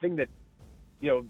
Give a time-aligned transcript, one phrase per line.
[0.00, 0.28] thing that
[1.00, 1.24] you know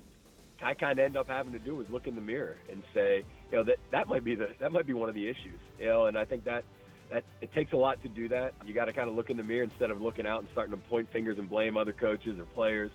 [0.63, 3.25] I kind of end up having to do is look in the mirror and say,
[3.51, 5.87] you know, that that might be the that might be one of the issues, you
[5.87, 6.65] know, and I think that
[7.11, 8.53] that it takes a lot to do that.
[8.65, 10.73] You got to kind of look in the mirror instead of looking out and starting
[10.73, 12.91] to point fingers and blame other coaches or players.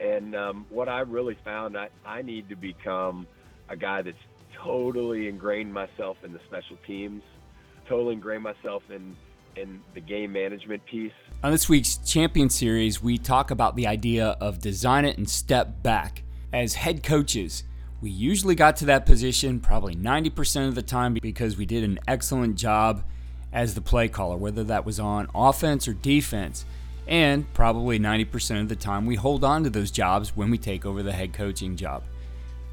[0.00, 3.28] And um, what I really found, I, I need to become
[3.68, 4.16] a guy that's
[4.64, 7.22] totally ingrained myself in the special teams,
[7.88, 9.16] totally ingrained myself in
[9.56, 11.12] in the game management piece.
[11.42, 15.82] On this week's Champion Series, we talk about the idea of design it and step
[15.82, 16.22] back.
[16.52, 17.64] As head coaches,
[18.00, 21.98] we usually got to that position probably 90% of the time because we did an
[22.06, 23.02] excellent job
[23.52, 26.64] as the play caller, whether that was on offense or defense.
[27.06, 30.86] And probably 90% of the time, we hold on to those jobs when we take
[30.86, 32.02] over the head coaching job.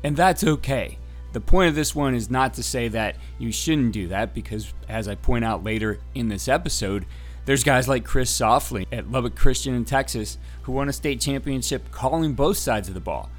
[0.03, 0.97] And that's okay.
[1.33, 4.73] The point of this one is not to say that you shouldn't do that because,
[4.89, 7.05] as I point out later in this episode,
[7.45, 11.89] there's guys like Chris Softly at Lubbock Christian in Texas who won a state championship
[11.91, 13.29] calling both sides of the ball.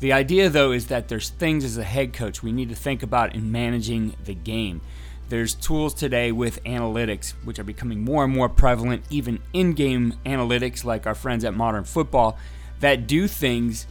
[0.00, 3.02] The idea, though, is that there's things as a head coach we need to think
[3.02, 4.80] about in managing the game.
[5.28, 10.14] There's tools today with analytics, which are becoming more and more prevalent, even in game
[10.26, 12.36] analytics, like our friends at Modern Football,
[12.80, 13.86] that do things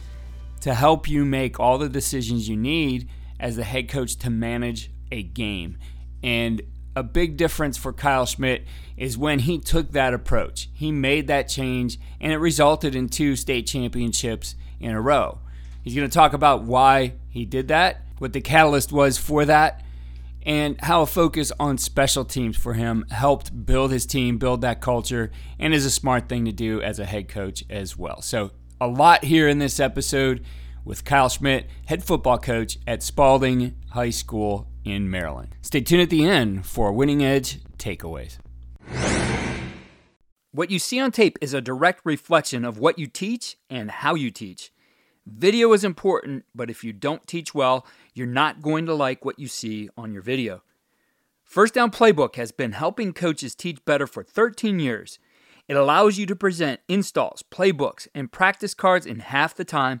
[0.60, 3.08] to help you make all the decisions you need
[3.42, 5.76] as the head coach to manage a game.
[6.22, 6.62] And
[6.94, 8.64] a big difference for Kyle Schmitt
[8.96, 10.70] is when he took that approach.
[10.72, 15.40] He made that change, and it resulted in two state championships in a row.
[15.82, 19.84] He's going to talk about why he did that, what the catalyst was for that,
[20.44, 24.80] and how a focus on special teams for him helped build his team, build that
[24.80, 28.22] culture, and is a smart thing to do as a head coach as well.
[28.22, 30.44] So, a lot here in this episode
[30.84, 35.56] with Kyle Schmitt, head football coach at Spalding High School in Maryland.
[35.62, 38.38] Stay tuned at the end for Winning Edge takeaways.
[40.50, 44.14] What you see on tape is a direct reflection of what you teach and how
[44.14, 44.70] you teach.
[45.24, 49.38] Video is important, but if you don't teach well, you're not going to like what
[49.38, 50.62] you see on your video.
[51.44, 55.18] First Down Playbook has been helping coaches teach better for 13 years.
[55.68, 60.00] It allows you to present installs, playbooks, and practice cards in half the time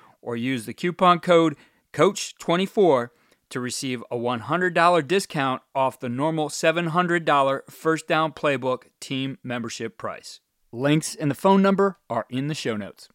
[0.21, 1.55] or use the coupon code
[1.93, 3.09] COACH24
[3.49, 10.39] to receive a $100 discount off the normal $700 First Down Playbook team membership price.
[10.71, 13.09] Links and the phone number are in the show notes.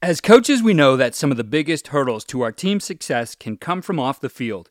[0.00, 3.56] As coaches, we know that some of the biggest hurdles to our team's success can
[3.56, 4.70] come from off the field.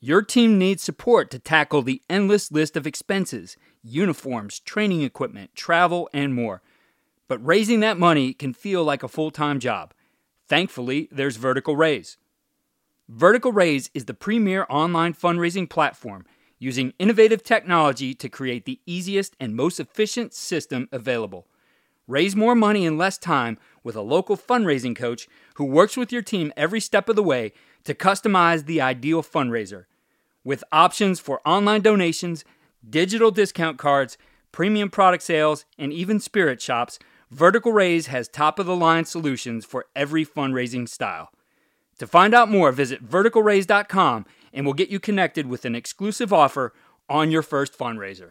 [0.00, 6.08] Your team needs support to tackle the endless list of expenses uniforms, training equipment, travel,
[6.12, 6.62] and more.
[7.28, 9.94] But raising that money can feel like a full time job.
[10.48, 12.18] Thankfully, there's Vertical Raise.
[13.08, 16.26] Vertical Raise is the premier online fundraising platform
[16.58, 21.46] using innovative technology to create the easiest and most efficient system available.
[22.06, 26.22] Raise more money in less time with a local fundraising coach who works with your
[26.22, 27.52] team every step of the way
[27.84, 29.86] to customize the ideal fundraiser.
[30.44, 32.44] With options for online donations,
[32.88, 34.18] digital discount cards,
[34.52, 36.98] premium product sales, and even spirit shops,
[37.34, 41.32] Vertical Raise has top of the line solutions for every fundraising style.
[41.98, 46.72] To find out more, visit verticalraise.com and we'll get you connected with an exclusive offer
[47.08, 48.30] on your first fundraiser.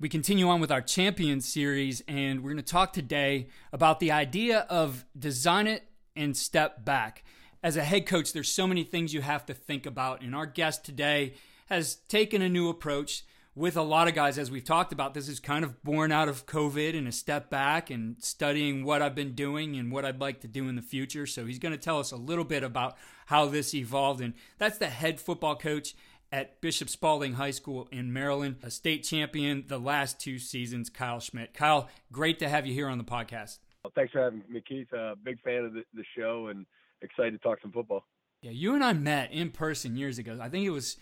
[0.00, 4.10] We continue on with our Champions series, and we're going to talk today about the
[4.10, 5.84] idea of design it
[6.16, 7.22] and step back.
[7.62, 10.44] As a head coach, there's so many things you have to think about, and our
[10.44, 11.34] guest today
[11.66, 13.22] has taken a new approach
[13.56, 16.28] with a lot of guys, as we've talked about, this is kind of born out
[16.28, 20.20] of COVID and a step back and studying what I've been doing and what I'd
[20.20, 21.26] like to do in the future.
[21.26, 24.20] So he's going to tell us a little bit about how this evolved.
[24.20, 25.94] And that's the head football coach
[26.30, 31.20] at Bishop Spalding High School in Maryland, a state champion the last two seasons, Kyle
[31.20, 31.54] Schmitt.
[31.54, 33.58] Kyle, great to have you here on the podcast.
[33.82, 34.92] Well, thanks for having me, Keith.
[34.92, 36.66] Uh, big fan of the, the show and
[37.00, 38.04] excited to talk some football.
[38.42, 40.38] Yeah, you and I met in person years ago.
[40.42, 40.98] I think it was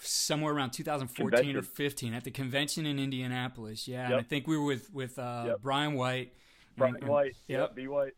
[0.00, 1.56] somewhere around 2014 convention.
[1.56, 3.86] or 15 at the convention in Indianapolis.
[3.86, 4.20] Yeah, yep.
[4.20, 5.56] I think we were with with uh, yep.
[5.62, 6.32] Brian White.
[6.76, 7.36] Brian and, White.
[7.48, 7.60] Yep.
[7.60, 7.74] yep.
[7.74, 8.14] B White.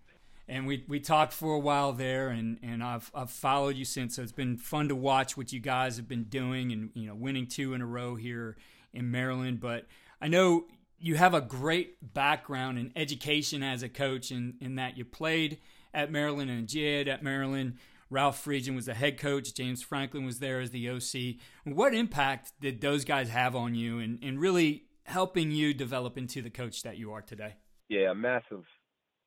[0.49, 4.17] And we, we talked for a while there, and, and I've I've followed you since.
[4.17, 7.15] So it's been fun to watch what you guys have been doing, and you know,
[7.15, 8.57] winning two in a row here
[8.93, 9.61] in Maryland.
[9.61, 9.87] But
[10.21, 10.67] I know
[10.99, 15.59] you have a great background in education as a coach, in, in that you played
[15.95, 17.79] at Maryland and GA at Maryland.
[18.13, 19.55] Ralph Friedgen was the head coach.
[19.55, 21.41] James Franklin was there as the OC.
[21.65, 26.43] What impact did those guys have on you and, and really helping you develop into
[26.43, 27.55] the coach that you are today?
[27.89, 28.65] Yeah, massive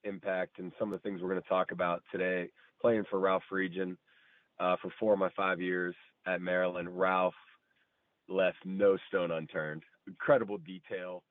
[0.04, 0.60] impact.
[0.60, 2.50] And some of the things we're going to talk about today,
[2.80, 3.98] playing for Ralph Friedgen
[4.60, 5.96] uh, for four of my five years
[6.28, 7.34] at Maryland, Ralph
[8.30, 9.82] left no stone unturned.
[10.06, 11.24] Incredible detail,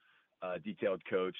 [0.42, 1.36] uh, detailed coach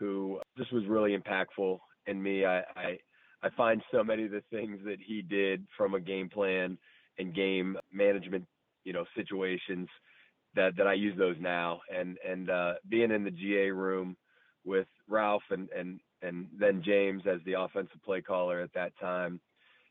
[0.00, 1.78] who just was really impactful
[2.08, 2.44] in me.
[2.44, 2.98] I, I
[3.44, 6.78] I find so many of the things that he did from a game plan
[7.18, 8.46] and game management,
[8.84, 9.86] you know, situations
[10.56, 11.82] that that I use those now.
[11.94, 14.16] And and uh, being in the GA room
[14.64, 19.38] with Ralph and and and then James as the offensive play caller at that time,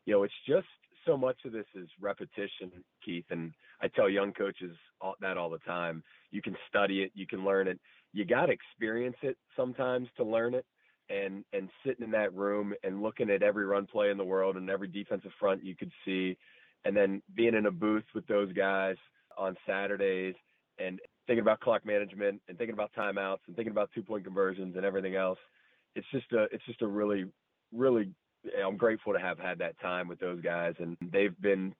[0.04, 0.66] you know, it's just
[1.06, 2.72] so much of this is repetition,
[3.04, 3.26] Keith.
[3.30, 6.02] And I tell young coaches all, that all the time.
[6.32, 7.78] You can study it, you can learn it.
[8.12, 10.66] You got to experience it sometimes to learn it
[11.08, 14.56] and and sitting in that room and looking at every run play in the world
[14.56, 16.36] and every defensive front you could see,
[16.84, 18.96] and then being in a booth with those guys
[19.36, 20.34] on Saturdays
[20.78, 24.76] and thinking about clock management and thinking about timeouts and thinking about two point conversions
[24.76, 25.38] and everything else.
[25.94, 27.26] It's just a it's just a really
[27.72, 28.10] really
[28.64, 31.74] I'm grateful to have had that time with those guys and they've been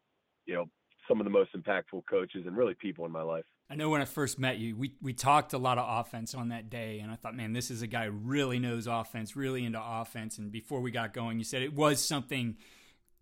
[0.47, 0.67] you know
[1.09, 3.45] some of the most impactful coaches and really people in my life.
[3.71, 6.51] I know when I first met you, we, we talked a lot of offense on
[6.51, 9.65] that day, and I thought, man, this is a guy who really knows offense, really
[9.65, 10.37] into offense.
[10.37, 12.57] And before we got going, you said it was something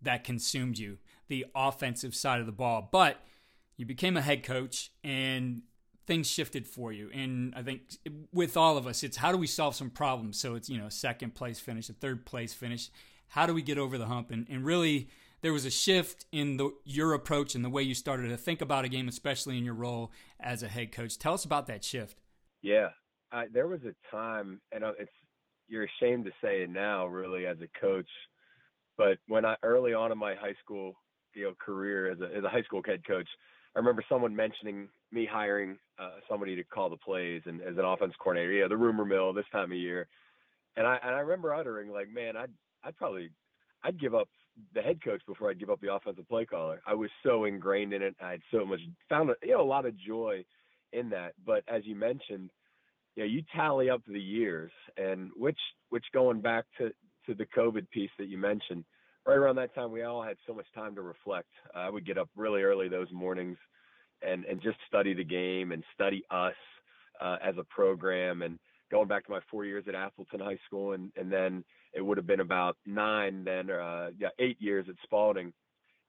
[0.01, 0.97] that consumed you,
[1.29, 2.89] the offensive side of the ball.
[2.91, 3.17] But
[3.77, 5.61] you became a head coach, and
[6.05, 7.09] things shifted for you.
[7.13, 7.81] And I think
[8.33, 10.37] with all of us, it's how do we solve some problems?
[10.39, 12.89] So it's, you know, second place finish, a third place finish.
[13.29, 14.29] How do we get over the hump?
[14.29, 15.07] And, and really,
[15.43, 18.61] there was a shift in the, your approach and the way you started to think
[18.61, 21.19] about a game, especially in your role as a head coach.
[21.19, 22.17] Tell us about that shift.
[22.61, 22.89] Yeah,
[23.31, 25.11] I, there was a time, and it's
[25.67, 28.09] you're ashamed to say it now, really, as a coach.
[28.97, 30.93] But when I early on in my high school,
[31.35, 33.27] you know, career as a as a high school head coach,
[33.75, 37.83] I remember someone mentioning me hiring uh, somebody to call the plays and as an
[37.83, 38.53] offense coordinator.
[38.53, 40.07] Yeah, the rumor mill this time of year,
[40.77, 42.51] and I and I remember uttering like, man, I'd
[42.81, 43.29] I'd probably
[43.83, 44.29] I'd give up
[44.73, 46.81] the head coach before I'd give up the offensive play caller.
[46.85, 48.15] I was so ingrained in it.
[48.21, 48.79] I had so much
[49.09, 50.43] found you know a lot of joy
[50.91, 51.33] in that.
[51.45, 52.49] But as you mentioned,
[53.15, 55.59] you know, you tally up the years and which
[55.89, 56.89] which going back to
[57.25, 58.83] to the COVID piece that you mentioned,
[59.25, 61.49] right around that time we all had so much time to reflect.
[61.75, 63.57] I would get up really early those mornings
[64.21, 66.55] and and just study the game and study us
[67.21, 68.59] uh, as a program and
[68.91, 72.17] going back to my four years at Appleton High School, and and then it would
[72.17, 75.53] have been about nine, then uh, yeah, eight years at Spalding.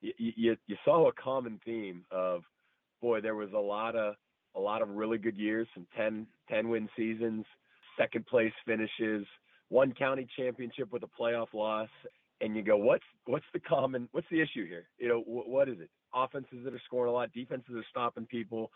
[0.01, 2.43] You, you you saw a common theme of,
[3.01, 4.15] boy, there was a lot of
[4.55, 7.45] a lot of really good years, some 10, 10 win seasons,
[7.99, 9.25] second place finishes,
[9.69, 11.89] one county championship with a playoff loss,
[12.41, 14.87] and you go, what's what's the common, what's the issue here?
[14.97, 15.89] You know, wh- what is it?
[16.13, 18.71] Offenses that are scoring a lot, defenses are stopping people,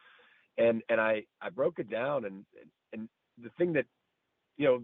[0.58, 2.46] and and I I broke it down, and
[2.94, 3.10] and
[3.42, 3.86] the thing that
[4.58, 4.84] you know,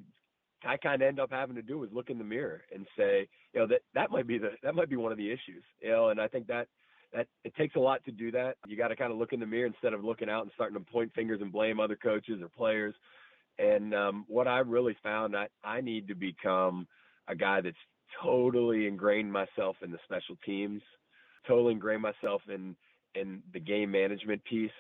[0.66, 3.28] I kind of end up having to do is look in the mirror and say,
[3.54, 5.90] you know, that that might be the that might be one of the issues, you
[5.90, 6.68] know, and I think that
[7.14, 8.58] that it takes a lot to do that.
[8.68, 10.78] You got to kind of look in the mirror instead of looking out and starting
[10.78, 12.94] to point fingers and blame other coaches or players.
[13.58, 16.88] And um, what I really found, I I need to become
[17.28, 17.76] a guy that's
[18.22, 20.82] totally ingrained myself in the special teams,
[21.48, 22.76] totally ingrained myself in
[23.16, 24.72] in the game management piece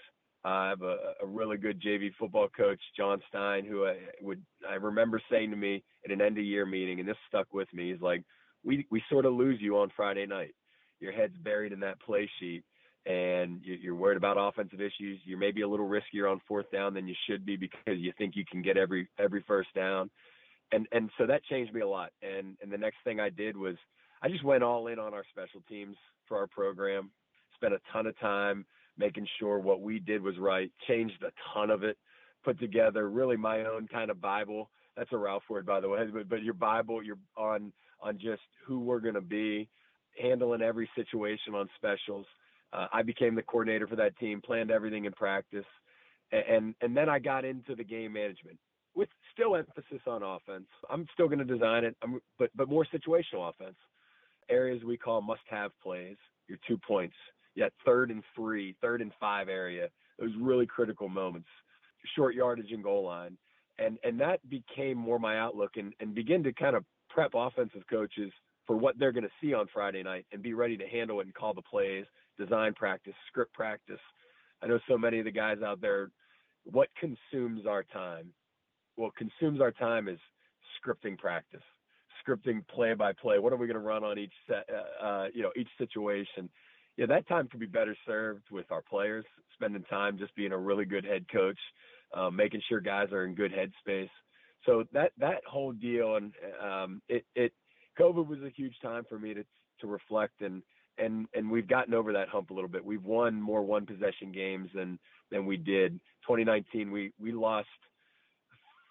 [0.45, 4.75] I have a, a really good JV football coach, John Stein, who I would I
[4.75, 7.91] remember saying to me at an end of year meeting, and this stuck with me.
[7.91, 8.23] He's like,
[8.63, 10.53] "We we sort of lose you on Friday night.
[10.99, 12.63] Your head's buried in that play sheet,
[13.07, 15.19] and you're worried about offensive issues.
[15.25, 18.35] You're maybe a little riskier on fourth down than you should be because you think
[18.35, 20.11] you can get every every first down."
[20.71, 22.11] And and so that changed me a lot.
[22.21, 23.77] And and the next thing I did was
[24.21, 25.95] I just went all in on our special teams
[26.27, 27.09] for our program.
[27.55, 28.65] Spent a ton of time
[28.97, 31.97] making sure what we did was right, changed a ton of it,
[32.43, 34.69] put together really my own kind of Bible.
[34.95, 38.41] That's a Ralph word, by the way, but, but your Bible, you're on on just
[38.65, 39.67] who we're going to be,
[40.21, 42.25] handling every situation on specials.
[42.73, 45.65] Uh, I became the coordinator for that team, planned everything in practice,
[46.31, 48.57] and, and and then I got into the game management
[48.95, 50.67] with still emphasis on offense.
[50.89, 53.77] I'm still going to design it, I'm, but but more situational offense.
[54.49, 56.17] Areas we call must-have plays.
[56.47, 57.15] Your two points,
[57.55, 61.47] yet third and three, third and five area, those really critical moments,
[62.15, 63.37] short yardage and goal line.
[63.77, 67.83] And and that became more my outlook and, and begin to kind of prep offensive
[67.89, 68.31] coaches
[68.65, 71.25] for what they're going to see on Friday night and be ready to handle it
[71.25, 72.05] and call the plays,
[72.37, 73.99] design practice, script practice.
[74.63, 76.09] I know so many of the guys out there,
[76.63, 78.33] what consumes our time
[78.95, 80.19] what consumes our time is
[80.81, 81.61] scripting practice,
[82.25, 83.39] scripting play by play.
[83.39, 86.49] What are we going to run on each set, uh, uh, you know, each situation?
[86.97, 90.57] Yeah, that time could be better served with our players, spending time just being a
[90.57, 91.59] really good head coach,
[92.13, 94.09] uh, making sure guys are in good headspace.
[94.65, 96.33] So that that whole deal and
[96.63, 97.53] um, it it
[97.99, 99.43] COVID was a huge time for me to
[99.81, 100.63] to reflect and
[100.97, 102.83] and and we've gotten over that hump a little bit.
[102.83, 104.97] We've won more one possession games than
[105.31, 106.91] than we did 2019.
[106.91, 107.67] We we lost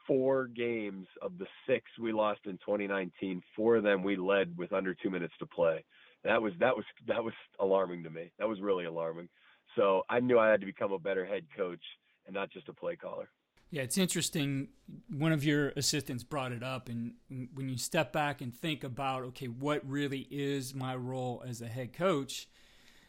[0.07, 3.43] four games of the six we lost in 2019.
[3.57, 5.85] Four of them we led with under two minutes to play.
[6.25, 8.33] That was that was that was alarming to me.
[8.39, 9.29] That was really alarming.
[9.77, 11.83] So I knew I had to become a better head coach
[12.27, 13.29] and not just a play caller.
[13.71, 14.69] Yeah, it's interesting.
[15.11, 17.15] One of your assistants brought it up, and
[17.55, 21.67] when you step back and think about, okay, what really is my role as a
[21.67, 22.47] head coach,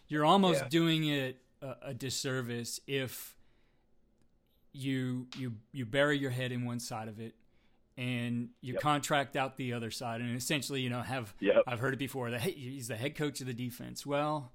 [0.07, 0.69] you're almost yeah.
[0.69, 3.35] doing it a, a, disservice if
[4.73, 7.35] you you you bury your head in one side of it
[7.97, 8.81] and you yep.
[8.81, 11.63] contract out the other side, and essentially, you know, have yep.
[11.67, 14.05] I've heard it before that he's the head coach of the defense.
[14.05, 14.51] Well,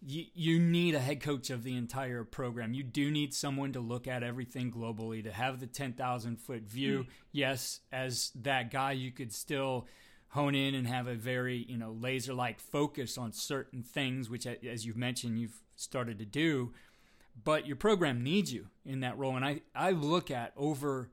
[0.00, 2.74] you, you need a head coach of the entire program.
[2.74, 7.00] You do need someone to look at everything globally, to have the 10,000 foot view.
[7.00, 7.06] Mm.
[7.32, 9.86] Yes, as that guy, you could still
[10.28, 14.46] hone in and have a very, you know, laser like focus on certain things, which,
[14.46, 16.72] as you've mentioned, you've started to do.
[17.42, 19.36] But your program needs you in that role.
[19.36, 21.10] And I, I look at over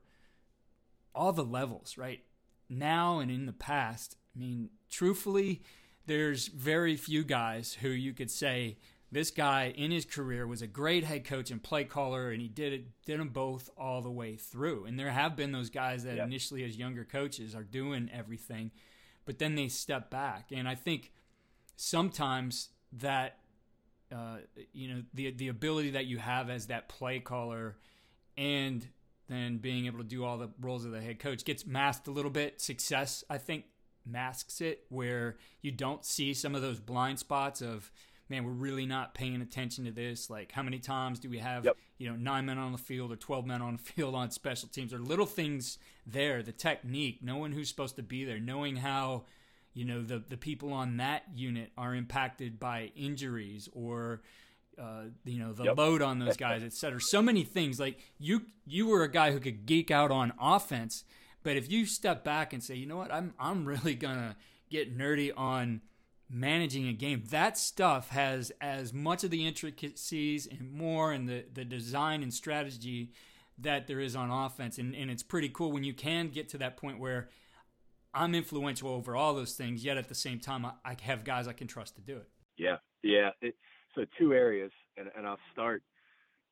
[1.16, 2.20] all the levels, right?
[2.68, 4.16] Now and in the past.
[4.34, 5.62] I mean, truthfully,
[6.06, 8.76] there's very few guys who you could say
[9.12, 12.48] this guy in his career was a great head coach and play caller and he
[12.48, 16.04] did it did them both all the way through and there have been those guys
[16.04, 16.26] that yep.
[16.26, 18.70] initially as younger coaches are doing everything
[19.24, 21.12] but then they step back and i think
[21.76, 23.38] sometimes that
[24.12, 24.38] uh,
[24.72, 27.76] you know the the ability that you have as that play caller
[28.36, 28.86] and
[29.28, 31.44] then being able to do all the roles of the head coach.
[31.44, 32.60] Gets masked a little bit.
[32.60, 33.64] Success i think
[34.06, 37.90] masks it where you don't see some of those blind spots of
[38.28, 40.30] man we're really not paying attention to this.
[40.30, 41.76] Like how many times do we have yep.
[41.98, 44.68] you know nine men on the field or 12 men on the field on special
[44.68, 44.92] teams?
[44.92, 49.24] Or little things there the technique knowing who's supposed to be there knowing how
[49.74, 54.22] you know the the people on that unit are impacted by injuries or
[54.80, 55.78] uh, you know the yep.
[55.78, 57.00] load on those guys, etc.
[57.00, 57.80] So many things.
[57.80, 61.04] Like you, you were a guy who could geek out on offense,
[61.42, 64.36] but if you step back and say, you know what, I'm I'm really gonna
[64.70, 65.80] get nerdy on
[66.28, 67.22] managing a game.
[67.30, 72.32] That stuff has as much of the intricacies and more and the, the design and
[72.32, 73.12] strategy
[73.58, 74.78] that there is on offense.
[74.78, 77.28] And, and it's pretty cool when you can get to that point where
[78.12, 81.46] I'm influential over all those things, yet at the same time, I, I have guys
[81.46, 82.28] I can trust to do it.
[82.56, 82.76] Yeah.
[83.02, 83.30] Yeah.
[83.40, 83.54] It,
[83.96, 85.82] so, two areas, and, and I'll start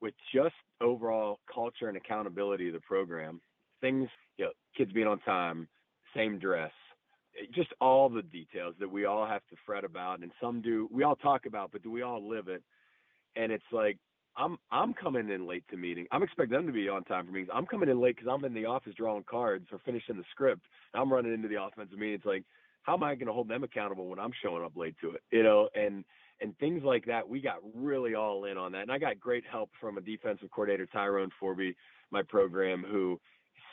[0.00, 3.40] with just overall culture and accountability of the program.
[3.80, 4.08] Things
[4.38, 5.68] you know, kids being on time,
[6.16, 6.72] same dress,
[7.38, 10.88] eh, just all the details that we all have to fret about, and some do.
[10.90, 12.62] We all talk about, but do we all live it?
[13.36, 13.98] And it's like
[14.36, 16.06] I'm I'm coming in late to meeting.
[16.10, 17.50] I'm expecting them to be on time for meetings.
[17.52, 20.62] I'm coming in late because I'm in the office drawing cards or finishing the script.
[20.94, 22.16] I'm running into the offensive meeting.
[22.16, 22.44] It's like,
[22.82, 25.22] how am I going to hold them accountable when I'm showing up late to it?
[25.30, 26.04] You know, and
[26.41, 27.29] and things like that.
[27.29, 30.50] We got really all in on that, and I got great help from a defensive
[30.50, 31.75] coordinator, Tyrone Forby,
[32.11, 33.21] my program, who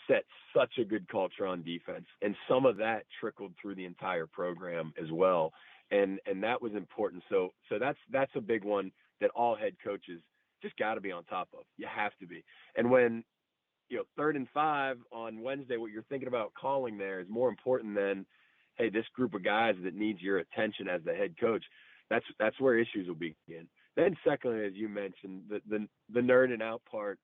[0.08, 0.24] set
[0.56, 4.94] such a good culture on defense, and some of that trickled through the entire program
[5.02, 5.52] as well,
[5.92, 7.24] and and that was important.
[7.30, 10.22] So so that's that's a big one that all head coaches
[10.62, 11.64] just got to be on top of.
[11.78, 12.44] You have to be.
[12.76, 13.24] And when
[13.90, 17.50] you know third and five on Wednesday, what you're thinking about calling there is more
[17.50, 18.26] important than
[18.76, 21.64] hey this group of guys that needs your attention as the head coach.
[22.12, 23.68] That's that's where issues will begin.
[23.96, 27.18] Then secondly, as you mentioned, the the, the nerding out part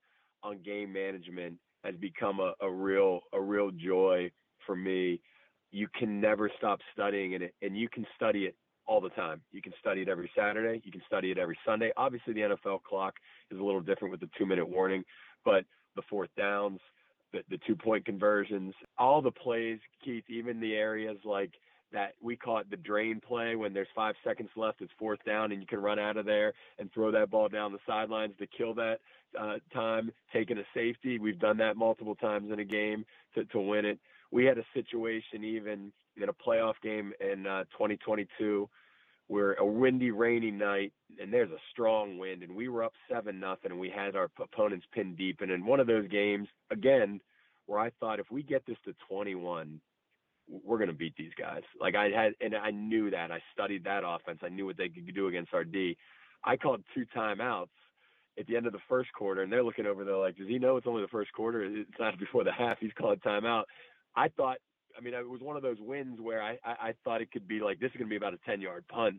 [0.43, 4.31] on game management has become a, a real a real joy
[4.65, 5.19] for me.
[5.71, 9.41] You can never stop studying it, and you can study it all the time.
[9.51, 10.81] You can study it every Saturday.
[10.85, 11.91] You can study it every Sunday.
[11.97, 13.13] Obviously, the NFL clock
[13.51, 15.03] is a little different with the two minute warning,
[15.43, 15.65] but
[15.97, 16.79] the fourth downs,
[17.33, 21.51] the, the two point conversions, all the plays, Keith, even the areas like
[21.93, 25.51] that we call it the drain play when there's five seconds left, it's fourth down,
[25.51, 28.47] and you can run out of there and throw that ball down the sidelines to
[28.47, 28.99] kill that
[29.39, 31.19] uh, time, taking a safety.
[31.19, 33.99] We've done that multiple times in a game to, to win it.
[34.31, 35.91] We had a situation even
[36.21, 38.69] in a playoff game in uh, 2022
[39.27, 43.39] where a windy, rainy night, and there's a strong wind, and we were up seven
[43.39, 45.41] nothing, and we had our opponents pinned deep.
[45.41, 47.19] And in one of those games, again,
[47.65, 49.81] where I thought if we get this to 21,
[50.49, 51.63] we're going to beat these guys.
[51.79, 53.31] Like I had, and I knew that.
[53.31, 54.39] I studied that offense.
[54.43, 55.97] I knew what they could do against our D.
[56.43, 57.67] I called two timeouts
[58.39, 60.05] at the end of the first quarter, and they're looking over.
[60.05, 61.63] They're like, "Does he know it's only the first quarter?
[61.63, 62.77] It's not before the half.
[62.79, 63.63] He's calling timeout."
[64.15, 64.57] I thought,
[64.97, 67.47] I mean, it was one of those wins where I I, I thought it could
[67.47, 69.17] be like this is going to be about a ten yard punt,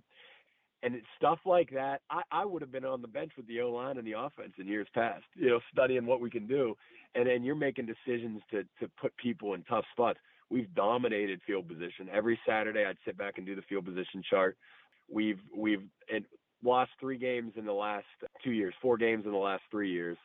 [0.82, 2.00] and it's stuff like that.
[2.10, 4.52] I I would have been on the bench with the O line and the offense
[4.58, 6.76] in years past, you know, studying what we can do,
[7.14, 10.18] and then you're making decisions to to put people in tough spots.
[10.50, 12.84] We've dominated field position every Saturday.
[12.84, 14.56] I'd sit back and do the field position chart.
[15.10, 15.82] We've we've
[16.62, 18.06] lost three games in the last
[18.42, 20.16] two years, four games in the last three years,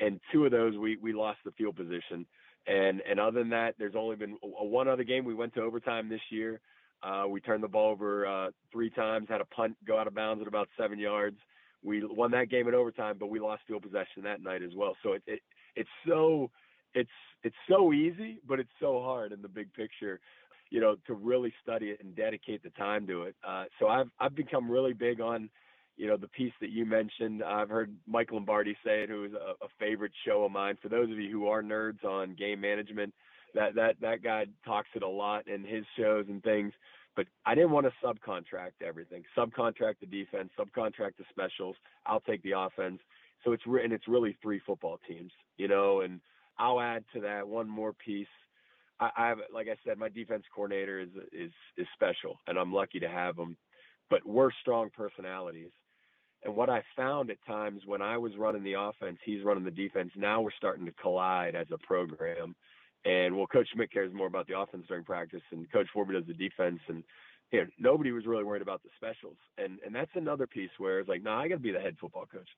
[0.00, 2.26] and two of those we we lost the field position.
[2.66, 5.62] And and other than that, there's only been a, one other game we went to
[5.62, 6.60] overtime this year.
[7.02, 10.14] Uh, we turned the ball over uh, three times, had a punt go out of
[10.14, 11.36] bounds at about seven yards.
[11.82, 14.96] We won that game in overtime, but we lost field possession that night as well.
[15.02, 15.40] So it, it
[15.74, 16.50] it's so
[16.94, 17.10] it's
[17.42, 20.20] it's so easy, but it's so hard in the big picture
[20.70, 23.36] you know, to really study it and dedicate the time to it.
[23.46, 25.50] Uh, so I've I've become really big on
[25.96, 27.42] you know, the piece that you mentioned.
[27.42, 30.78] I've heard Mike Lombardi say it, who is a, a favorite show of mine.
[30.82, 33.12] For those of you who are nerds on game management,
[33.54, 36.72] that that that guy talks it a lot in his shows and things.
[37.14, 39.22] But I didn't want to subcontract everything.
[39.36, 41.76] Subcontract the defense, subcontract the specials.
[42.06, 43.00] I'll take the offense.
[43.44, 46.00] So it's re- and it's really three football teams, you know.
[46.00, 46.20] And
[46.58, 48.26] I'll add to that one more piece.
[49.00, 52.72] I, I have, like I said, my defense coordinator is is is special, and I'm
[52.72, 53.56] lucky to have him.
[54.10, 55.70] But we're strong personalities,
[56.44, 59.70] and what I found at times when I was running the offense, he's running the
[59.70, 60.10] defense.
[60.16, 62.54] Now we're starting to collide as a program.
[63.04, 66.26] And well, Coach Schmitt cares more about the offense during practice, and Coach Forby does
[66.26, 66.80] the defense.
[66.88, 67.02] And
[67.78, 69.36] nobody was really worried about the specials.
[69.58, 71.80] And and that's another piece where it's like, no, nah, I got to be the
[71.80, 72.48] head football coach,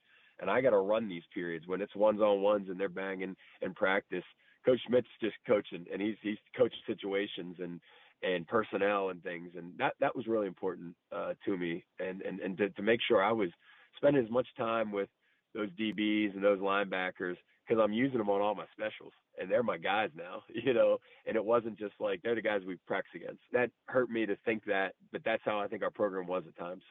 [0.40, 3.36] and I got to run these periods when it's ones on ones and they're banging
[3.62, 4.24] in practice.
[4.64, 7.80] Coach Schmitt's just coaching, and he's he's coaching situations and
[8.22, 12.40] and personnel and things, and that that was really important uh, to me, and and
[12.40, 13.50] and to, to make sure I was
[13.96, 15.08] spending as much time with
[15.54, 19.62] those DBs and those linebackers because I'm using them on all my specials and they're
[19.62, 23.12] my guys now, you know, and it wasn't just like they're the guys we practice
[23.14, 23.40] against.
[23.52, 26.56] That hurt me to think that, but that's how I think our program was at
[26.56, 26.82] times.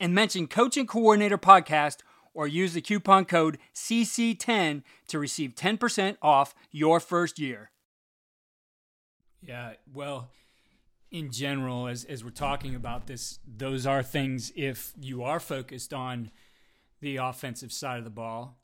[0.00, 1.98] and mention Coach and Coordinator Podcast
[2.34, 7.71] or use the coupon code CC10 to receive 10% off your first year.
[9.42, 10.30] Yeah, well,
[11.10, 15.92] in general, as, as we're talking about this, those are things if you are focused
[15.92, 16.30] on
[17.00, 18.58] the offensive side of the ball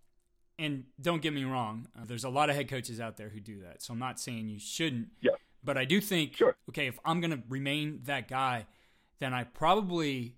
[0.59, 3.41] and don't get me wrong, uh, there's a lot of head coaches out there who
[3.41, 3.83] do that.
[3.83, 5.09] So I'm not saying you shouldn't.
[5.21, 5.33] Yeah.
[5.63, 6.57] But I do think, sure.
[6.71, 8.67] okay, if I'm going to remain that guy,
[9.19, 10.37] then I probably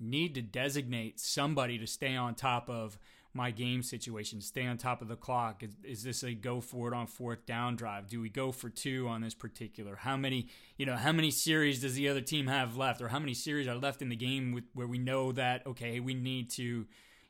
[0.00, 2.98] need to designate somebody to stay on top of
[3.34, 5.62] my game situation, stay on top of the clock.
[5.62, 8.08] Is, is, this a go for it on fourth down drive?
[8.08, 9.96] Do we go for two on this particular?
[9.96, 13.18] How many, you know, how many series does the other team have left, or how
[13.18, 16.50] many series are left in the game with, where we know that okay, we need
[16.50, 16.86] to,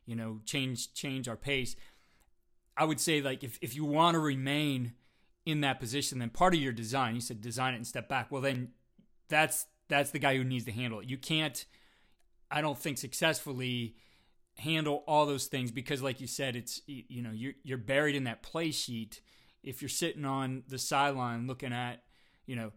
[0.06, 1.76] you know, change change our pace?
[2.76, 4.94] I would say like if, if you want to remain
[5.44, 8.30] in that position, then part of your design, you said design it and step back.
[8.30, 8.70] Well, then
[9.28, 11.08] that's that's the guy who needs to handle it.
[11.08, 11.64] You can't,
[12.50, 13.94] I don't think, successfully
[14.62, 18.24] handle all those things because, like you said, it's you know you're you're buried in
[18.24, 19.20] that play sheet.
[19.62, 22.02] If you're sitting on the sideline looking at
[22.46, 22.72] you know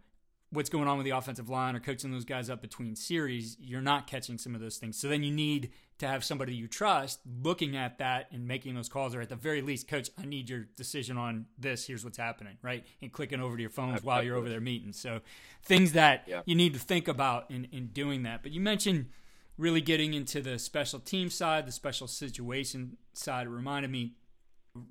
[0.52, 3.82] what's going on with the offensive line or coaching those guys up between series, you're
[3.82, 4.98] not catching some of those things.
[4.98, 8.89] So then you need to have somebody you trust looking at that and making those
[8.89, 11.86] calls, or at the very least, coach, I need your decision on this.
[11.86, 12.86] Here's what's happening, right?
[13.02, 14.93] And clicking over to your phones while you're over there meeting.
[14.93, 15.21] So
[15.63, 16.41] things that yeah.
[16.45, 18.43] you need to think about in, in doing that.
[18.43, 19.08] But you mentioned
[19.58, 23.48] really getting into the special team side, the special situation side.
[23.48, 24.15] It reminded me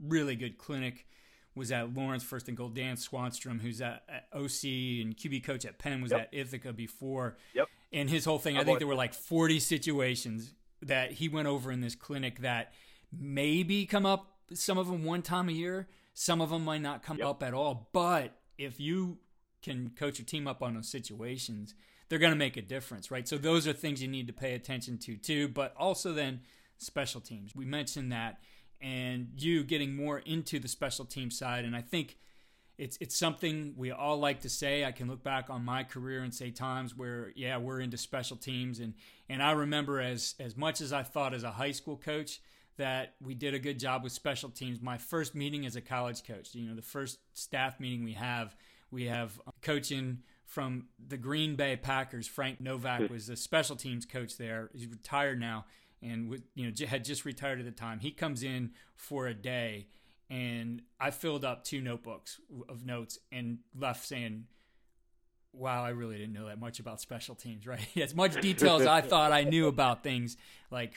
[0.00, 1.06] really good clinic
[1.54, 2.68] was at Lauren's First and Goal.
[2.68, 4.64] Dan Swanstrom, who's at, at, OC
[5.02, 6.22] and QB coach at Penn, was yep.
[6.22, 7.36] at Ithaca before.
[7.54, 7.68] Yep.
[7.92, 11.46] And his whole thing, I, I think there were like 40 situations that he went
[11.46, 12.72] over in this clinic that
[13.16, 17.02] maybe come up, some of them one time a year, some of them might not
[17.02, 17.26] come yep.
[17.28, 17.88] up at all.
[17.92, 19.18] But if you
[19.62, 21.74] can coach your team up on those situations,
[22.14, 23.26] they're going to make a difference, right?
[23.26, 25.48] So those are things you need to pay attention to too.
[25.48, 26.42] But also then
[26.78, 27.56] special teams.
[27.56, 28.38] We mentioned that,
[28.80, 32.16] and you getting more into the special team side, and I think
[32.78, 34.84] it's it's something we all like to say.
[34.84, 38.36] I can look back on my career and say times where yeah we're into special
[38.36, 38.94] teams and
[39.28, 42.40] and I remember as as much as I thought as a high school coach
[42.76, 44.80] that we did a good job with special teams.
[44.80, 48.54] My first meeting as a college coach, you know, the first staff meeting we have,
[48.92, 52.26] we have coaching from the Green Bay Packers.
[52.26, 54.70] Frank Novak was the special teams coach there.
[54.72, 55.64] He's retired now
[56.04, 58.00] and you know had just retired at the time.
[58.00, 59.88] He comes in for a day
[60.30, 64.44] and I filled up two notebooks of notes and left saying,
[65.52, 68.86] "Wow, I really didn't know that much about special teams." Right, as much detail as
[68.86, 70.36] I thought I knew about things,
[70.70, 70.94] like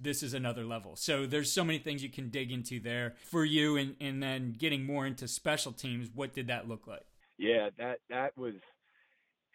[0.00, 0.96] this is another level.
[0.96, 4.54] So there's so many things you can dig into there for you, and and then
[4.58, 6.08] getting more into special teams.
[6.14, 7.06] What did that look like?
[7.38, 8.54] Yeah, that that was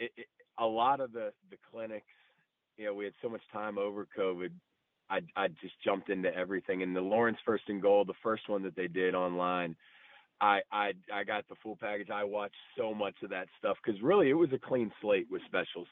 [0.01, 0.27] it, it,
[0.59, 2.07] a lot of the the clinics.
[2.77, 4.51] You know, we had so much time over COVID
[5.11, 6.83] I I just jumped into everything.
[6.83, 9.77] And the Lauren's first and goal, the first one that they did online,
[10.41, 12.09] I I I got the full package.
[12.11, 15.43] I watched so much of that stuff because really it was a clean slate with
[15.47, 15.87] specials.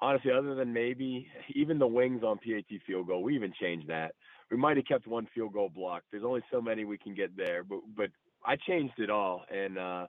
[0.00, 4.14] Honestly, other than maybe even the wings on PAT field goal, we even changed that.
[4.50, 6.04] We might have kept one field goal block.
[6.10, 8.10] There's only so many we can get there, but but
[8.46, 9.78] I changed it all and.
[9.78, 10.06] uh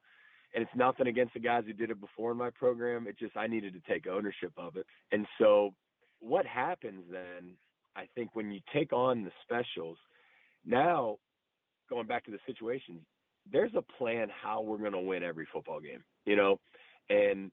[0.54, 3.08] and it's nothing against the guys who did it before in my program.
[3.08, 4.86] It just I needed to take ownership of it.
[5.12, 5.74] And so
[6.20, 7.52] what happens then
[7.96, 9.98] I think when you take on the specials,
[10.66, 11.18] now
[11.90, 13.00] going back to the situation,
[13.52, 16.60] there's a plan how we're going to win every football game, you know,
[17.10, 17.52] and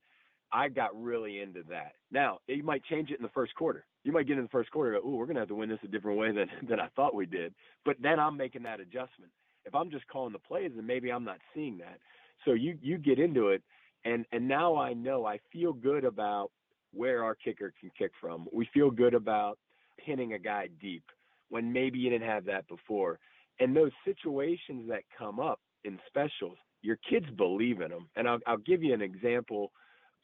[0.52, 1.92] I got really into that.
[2.10, 3.84] Now you might change it in the first quarter.
[4.04, 5.68] You might get in the first quarter, go, "Ooh, we're going to have to win
[5.68, 8.80] this a different way than than I thought we did." But then I'm making that
[8.80, 9.30] adjustment.
[9.64, 11.98] If I'm just calling the plays, then maybe I'm not seeing that.
[12.44, 13.62] So you you get into it,
[14.04, 16.50] and and now I know I feel good about
[16.92, 18.46] where our kicker can kick from.
[18.52, 19.58] We feel good about
[20.04, 21.04] pinning a guy deep
[21.48, 23.18] when maybe you didn't have that before.
[23.58, 28.08] And those situations that come up in specials, your kids believe in them.
[28.16, 29.70] And I'll, I'll give you an example,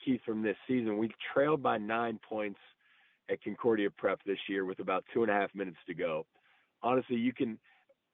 [0.04, 0.98] Keith, from this season.
[0.98, 2.60] We trailed by nine points
[3.30, 6.26] at Concordia Prep this year with about two and a half minutes to go.
[6.82, 7.58] Honestly, you can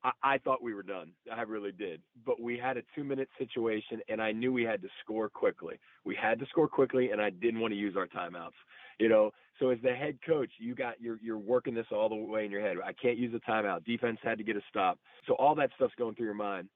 [0.05, 1.13] I, I thought we were done.
[1.35, 2.01] I really did.
[2.27, 5.79] But we had a two minute situation, and I knew we had to score quickly.
[6.05, 8.59] We had to score quickly, and I didn't want to use our timeouts.
[8.99, 12.15] You know, so as the head coach, you got you're you're working this all the
[12.15, 12.77] way in your head.
[12.85, 13.85] I can't use a timeout.
[13.85, 14.99] Defense had to get a stop.
[15.27, 16.69] So all that stuff's going through your mind.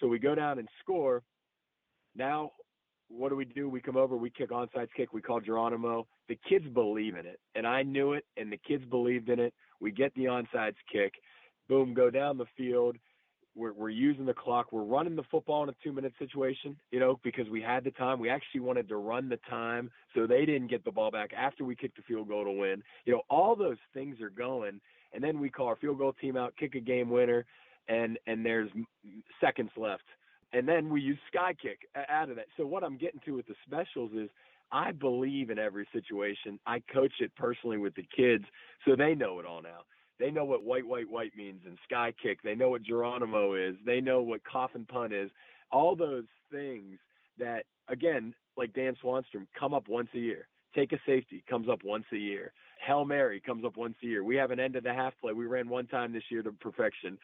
[0.00, 1.22] So we go down and score.
[2.16, 2.52] Now,
[3.08, 3.68] what do we do?
[3.68, 5.12] We come over, we kick onside kick.
[5.12, 6.06] We call Geronimo.
[6.28, 9.52] The kids believe in it, and I knew it, and the kids believed in it.
[9.80, 11.14] We get the onside kick
[11.70, 12.96] boom, go down the field.
[13.54, 14.72] We're, we're using the clock.
[14.72, 17.92] We're running the football in a two minute situation, you know, because we had the
[17.92, 18.18] time.
[18.18, 21.64] We actually wanted to run the time so they didn't get the ball back after
[21.64, 22.82] we kicked the field goal to win.
[23.06, 24.80] You know, all those things are going.
[25.12, 27.44] And then we call our field goal team out, kick a game winner,
[27.88, 28.70] and and there's
[29.40, 30.04] seconds left.
[30.52, 32.46] And then we use sky kick out of that.
[32.56, 34.28] So what I'm getting to with the specials is
[34.72, 36.58] I believe in every situation.
[36.66, 38.44] I coach it personally with the kids,
[38.86, 39.80] so they know it all now.
[40.20, 42.42] They know what white, white, white means and sky kick.
[42.42, 43.74] They know what Geronimo is.
[43.84, 45.30] They know what coffin punt is.
[45.72, 46.98] All those things
[47.38, 50.46] that, again, like Dan Swanstrom, come up once a year.
[50.74, 52.52] Take a safety comes up once a year.
[52.86, 54.22] Hail Mary comes up once a year.
[54.22, 55.32] We have an end of the half play.
[55.32, 57.18] We ran one time this year to perfection.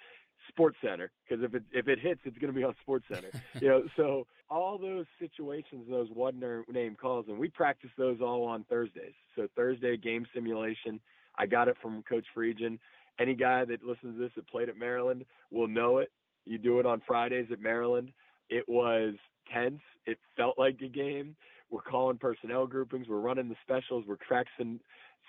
[0.48, 3.30] Sports Center, because if it if it hits, it's going to be on Sports Center.
[3.60, 8.44] you know, so all those situations, those one name calls, and we practice those all
[8.44, 9.14] on Thursdays.
[9.34, 11.00] So Thursday game simulation,
[11.38, 12.78] I got it from Coach Friedgen.
[13.18, 16.10] Any guy that listens to this that played at Maryland will know it.
[16.44, 18.12] You do it on Fridays at Maryland.
[18.48, 19.14] It was
[19.52, 19.80] tense.
[20.06, 21.34] It felt like a game.
[21.70, 23.08] We're calling personnel groupings.
[23.08, 24.04] We're running the specials.
[24.06, 24.80] We're tracking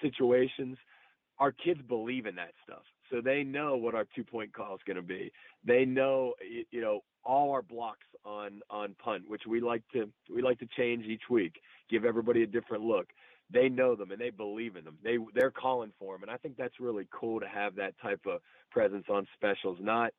[0.02, 0.78] situations.
[1.40, 4.82] Our kids believe in that stuff, so they know what our two point call is
[4.88, 5.32] going to be.
[5.64, 6.34] They know,
[6.72, 10.68] you know, all our blocks on on punt, which we like to we like to
[10.76, 11.62] change each week.
[11.90, 13.08] Give everybody a different look
[13.52, 14.98] they know them and they believe in them.
[15.04, 18.22] They they're calling for them, and I think that's really cool to have that type
[18.28, 19.78] of presence on specials.
[19.82, 20.12] Not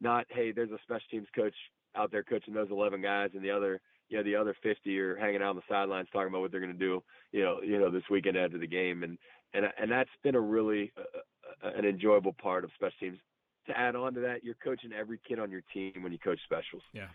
[0.00, 1.54] not hey, there's a special teams coach
[1.96, 5.16] out there coaching those 11 guys, and the other you know the other 50 are
[5.16, 7.02] hanging out on the sidelines talking about what they're going to do
[7.32, 9.18] you know you know this weekend after the game, and
[9.52, 13.18] and and that's been a really uh, an enjoyable part of special teams.
[13.66, 16.40] To add on to that, you're coaching every kid on your team when you coach
[16.44, 16.82] specials.
[16.92, 17.08] Yeah.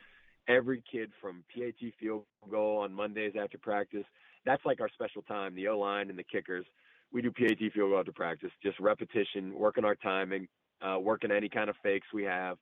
[0.48, 4.06] Every kid from PAT field goal on Mondays after practice
[4.46, 6.66] that's like our special time, the O line and the kickers.
[7.12, 10.48] We do PAT field goal after practice, just repetition, working our timing,
[10.82, 12.58] uh, working any kind of fakes we have,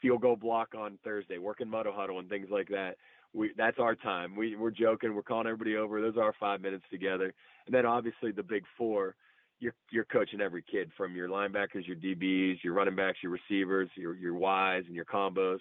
[0.00, 2.96] field goal block on Thursday, working muddle huddle and things like that.
[3.32, 4.36] we that's our time.
[4.36, 6.00] We we're joking, we're calling everybody over.
[6.00, 7.32] Those are our five minutes together.
[7.66, 9.14] And then obviously the big four,
[9.60, 13.88] you're you're coaching every kid from your linebackers, your DBs, your running backs, your receivers,
[13.96, 15.58] your your Ys and your combos.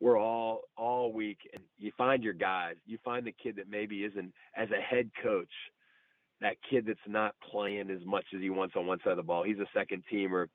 [0.00, 2.76] We're all all week and you find your guys.
[2.86, 5.52] You find the kid that maybe isn't as a head coach,
[6.40, 9.22] that kid that's not playing as much as he wants on one side of the
[9.22, 9.42] ball.
[9.42, 10.46] He's a second teamer.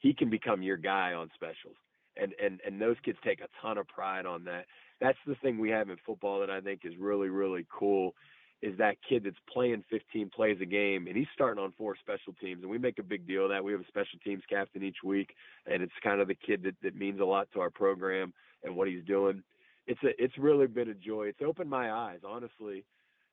[0.00, 1.76] He can become your guy on specials.
[2.16, 4.64] And and and those kids take a ton of pride on that
[5.00, 8.14] that's the thing we have in football that I think is really, really cool
[8.60, 12.34] is that kid that's playing 15 plays a game and he's starting on four special
[12.40, 13.62] teams and we make a big deal of that.
[13.62, 15.34] We have a special teams captain each week
[15.70, 18.32] and it's kind of the kid that, that means a lot to our program
[18.64, 19.42] and what he's doing.
[19.86, 21.28] It's a, it's really been a joy.
[21.28, 22.84] It's opened my eyes, honestly.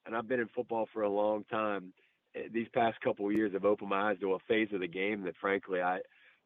[0.06, 1.94] And I've been in football for a long time.
[2.36, 4.88] Eh, these past couple of years have opened my eyes to a phase of the
[4.88, 6.00] game that frankly I,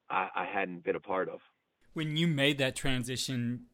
[0.09, 1.39] I, I hadn't been a part of.
[1.93, 3.65] When you made that transition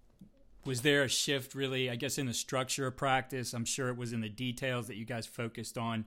[0.65, 3.98] was there a shift really i guess in the structure of practice i'm sure it
[3.98, 6.06] was in the details that you guys focused on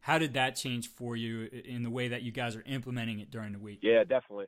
[0.00, 3.30] how did that change for you in the way that you guys are implementing it
[3.30, 4.46] during the week yeah definitely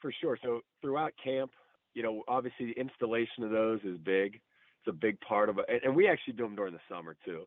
[0.00, 1.50] for sure so throughout camp
[1.98, 4.34] you know obviously the installation of those is big.
[4.36, 7.42] It's a big part of it and we actually do them during the summer too.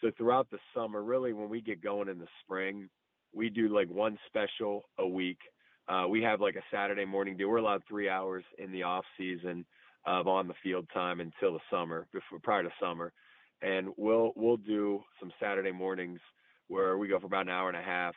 [0.00, 2.88] So throughout the summer really when we get going in the spring
[3.34, 5.38] we do like one special a week.
[5.86, 7.48] Uh, we have like a saturday morning deal.
[7.48, 9.66] We're allowed three hours in the off season
[10.06, 13.12] of on the field time until the summer, before prior to summer,
[13.60, 16.20] and we'll we'll do some Saturday mornings
[16.68, 18.14] where we go for about an hour and a half,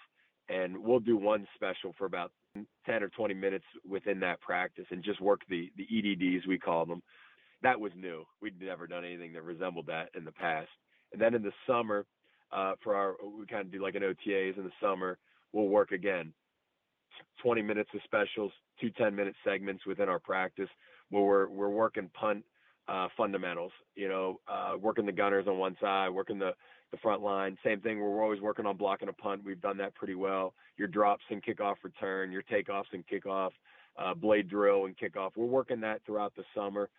[0.50, 2.32] and we'll do one special for about
[2.86, 6.86] 10 or 20 minutes within that practice and just work the the EDDs we call
[6.86, 7.02] them.
[7.64, 8.24] That was new.
[8.42, 10.70] We'd never done anything that resembled that in the past.
[11.12, 12.06] And then in the summer,
[12.52, 15.18] uh, for our we kind of do like an OTAs in the summer.
[15.54, 16.34] We'll work again,
[17.42, 20.70] 20 minutes of specials, two 10 minute segments within our practice
[21.10, 22.44] where we're we're working punt
[22.88, 23.72] uh, fundamentals.
[23.96, 26.52] You know, uh, working the gunners on one side, working the
[26.92, 27.58] the front line.
[27.64, 28.00] Same thing.
[28.00, 29.44] We're always working on blocking a punt.
[29.44, 30.54] We've done that pretty well.
[30.78, 33.52] Your drops and kickoff return, your takeoffs and kickoff,
[33.98, 35.32] uh, blade drill and kickoff.
[35.36, 36.90] We're working that throughout the summer,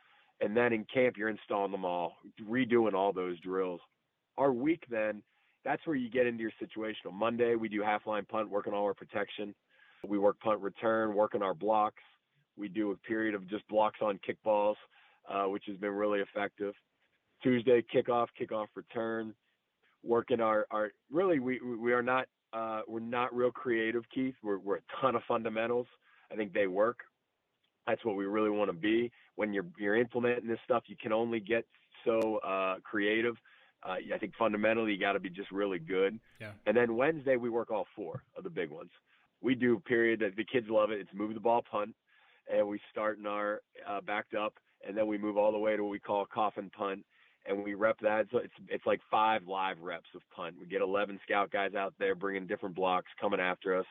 [0.41, 2.17] and then in camp you're installing them all,
[2.49, 3.81] redoing all those drills.
[4.37, 5.23] Our week then,
[5.65, 7.13] that's where you get into your situational.
[7.13, 9.55] Monday we do half line punt, working all our protection.
[10.07, 12.03] We work punt return, working our blocks.
[12.57, 14.77] We do a period of just blocks on kickballs,
[15.29, 16.75] uh, which has been really effective.
[17.43, 19.35] Tuesday kickoff, kickoff return,
[20.03, 24.35] working our our really we we are not uh, we're not real creative, Keith.
[24.43, 25.87] We're we're a ton of fundamentals.
[26.33, 26.99] I think they work.
[27.87, 29.11] That's what we really want to be.
[29.37, 31.67] When you're you're implementing this stuff, you can only get
[32.05, 33.37] so uh, creative.
[33.87, 36.19] Uh, I think fundamentally you got to be just really good.
[36.41, 36.51] Yeah.
[36.67, 38.91] And then Wednesday we work all four of the big ones.
[39.41, 41.01] We do a period that the kids love it.
[41.01, 41.95] It's move the ball punt
[42.53, 44.55] and we start in our uh, backed up,
[44.87, 47.05] and then we move all the way to what we call coffin punt,
[47.49, 48.27] and we rep that.
[48.31, 50.57] So it's it's like five live reps of punt.
[50.61, 53.87] We get 11 scout guys out there bringing different blocks, coming after us,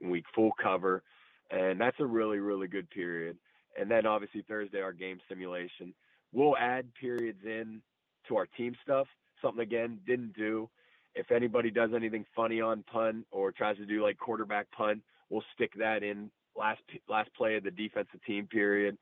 [0.00, 1.02] and we full cover,
[1.50, 3.36] and that's a really really good period.
[3.80, 5.94] And then obviously Thursday our game simulation.
[6.32, 7.80] We'll add periods in
[8.28, 9.06] to our team stuff.
[9.42, 10.68] Something again didn't do.
[11.14, 15.44] If anybody does anything funny on punt or tries to do like quarterback punt, we'll
[15.54, 18.98] stick that in last last play of the defensive team period.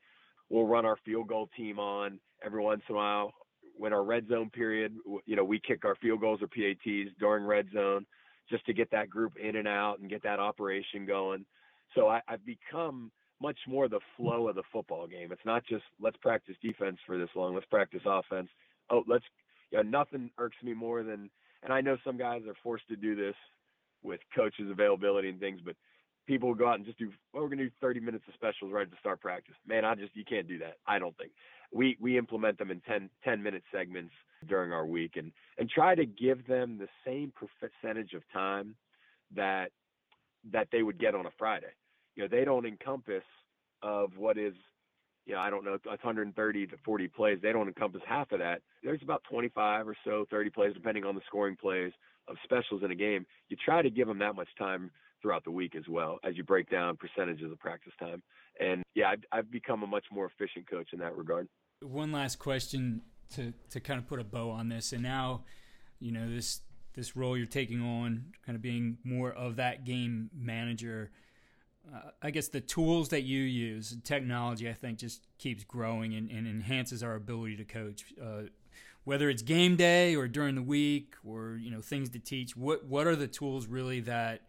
[0.48, 3.32] We'll run our field goal team on every once in a while.
[3.78, 4.94] When our red zone period,
[5.26, 8.06] you know, we kick our field goals or PATs during red zone
[8.48, 11.44] just to get that group in and out and get that operation going.
[11.94, 13.10] So I, I've become
[13.40, 15.30] much more the flow of the football game.
[15.30, 18.48] It's not just let's practice defense for this long, let's practice offense.
[18.90, 19.24] Oh, let's
[19.70, 21.30] you know, nothing irks me more than
[21.62, 23.34] and I know some guys are forced to do this
[24.02, 25.74] with coaches availability and things, but
[26.26, 28.90] people go out and just do well, we're gonna do 30 minutes of specials right
[28.90, 29.54] the start practice.
[29.66, 30.76] Man, I just you can't do that.
[30.86, 31.32] I don't think.
[31.72, 34.12] We we implement them in 10 10 minute segments
[34.48, 38.74] during our week and and try to give them the same percentage of time
[39.34, 39.70] that
[40.52, 41.72] that they would get on a Friday.
[42.14, 43.24] You know, they don't encompass
[43.82, 44.54] of what is
[45.26, 47.38] you know, I don't know, 130 to 40 plays.
[47.42, 48.62] They don't encompass half of that.
[48.82, 51.92] There's about 25 or so, 30 plays, depending on the scoring plays
[52.28, 53.26] of specials in a game.
[53.48, 54.90] You try to give them that much time
[55.22, 58.22] throughout the week as well as you break down percentages of practice time.
[58.60, 61.48] And yeah, I've, I've become a much more efficient coach in that regard.
[61.82, 63.02] One last question
[63.34, 65.42] to to kind of put a bow on this, and now,
[65.98, 66.60] you know this
[66.94, 71.10] this role you're taking on, kind of being more of that game manager.
[71.94, 76.28] Uh, I guess the tools that you use, technology, I think, just keeps growing and,
[76.30, 78.06] and enhances our ability to coach.
[78.20, 78.44] Uh,
[79.04, 82.56] whether it's game day or during the week, or you know things to teach.
[82.56, 84.42] What what are the tools really that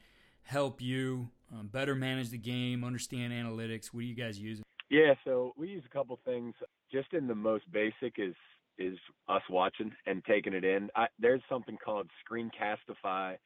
[0.48, 3.88] help you um, better manage the game, understand analytics?
[3.88, 4.62] What do you guys use?
[4.90, 6.56] Yeah, so we use a couple things.
[6.92, 8.36] Just in the most basic is
[8.80, 10.90] is us watching and taking it in.
[10.96, 13.38] I, there's something called Screencastify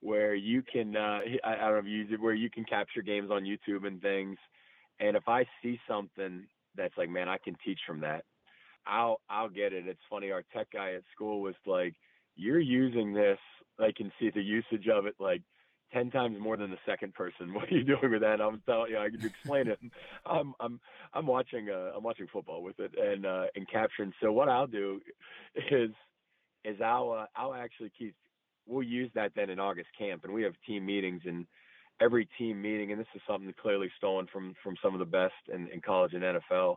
[0.00, 2.64] where you can uh, I, I don't know if you use it where you can
[2.64, 4.36] capture games on YouTube and things.
[5.00, 8.24] And if I see something that's like, man, I can teach from that,
[8.86, 9.88] I'll I'll get it.
[9.88, 10.30] It's funny.
[10.30, 11.94] Our tech guy at school was like,
[12.36, 13.38] "You're using this.
[13.80, 15.42] I can see the usage of it like."
[15.92, 17.52] 10 times more than the second person.
[17.54, 18.40] What are you doing with that?
[18.40, 19.78] I'm telling you, I can explain it.
[20.26, 20.80] I'm, I'm,
[21.14, 24.12] I'm watching, uh, I'm watching football with it and, uh, and capturing.
[24.22, 25.00] So what I'll do
[25.70, 25.90] is,
[26.64, 28.14] is I'll, uh, I'll actually keep,
[28.66, 31.46] we'll use that then in August camp and we have team meetings and
[32.00, 35.34] every team meeting, and this is something clearly stolen from, from some of the best
[35.52, 36.76] in, in college and NFL,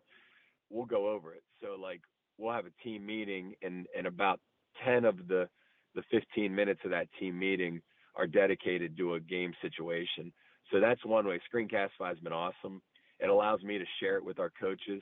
[0.69, 1.43] we'll go over it.
[1.62, 2.02] So like
[2.38, 4.39] we'll have a team meeting and, and about
[4.86, 5.50] 10 of the,
[5.95, 7.82] the 15 minutes of that team meeting
[8.20, 10.34] are dedicated to a game situation.
[10.72, 11.40] So that's one way.
[11.52, 12.82] Screencastify has been awesome.
[13.20, 15.02] It allows me to share it with our coaches.